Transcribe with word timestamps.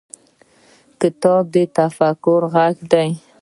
کتاب 1.01 1.43
د 1.53 1.55
تفکر 1.77 2.41
غزونه 2.53 2.85
ده. 2.91 3.03